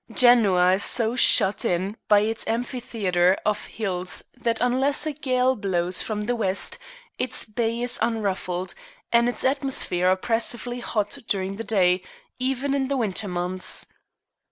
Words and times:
Genoa 0.11 0.73
is 0.73 0.83
so 0.83 1.15
shut 1.15 1.63
in 1.63 1.95
by 2.07 2.21
its 2.21 2.47
amphitheatre 2.47 3.37
of 3.45 3.65
hills 3.65 4.23
that 4.35 4.59
unless 4.59 5.05
a 5.05 5.13
gale 5.13 5.55
blows 5.55 6.01
from 6.01 6.21
the 6.21 6.35
west 6.35 6.79
its 7.19 7.45
bay 7.45 7.79
is 7.81 7.99
unruffled, 8.01 8.73
and 9.13 9.29
its 9.29 9.43
atmosphere 9.45 10.09
oppressively 10.09 10.79
hot 10.79 11.19
during 11.27 11.57
the 11.57 11.63
day, 11.63 12.01
even 12.39 12.73
in 12.73 12.87
the 12.87 12.97
winter 12.97 13.27
months. 13.27 13.85